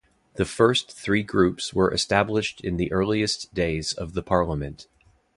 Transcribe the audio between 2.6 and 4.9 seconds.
in the earliest days of the Parliament.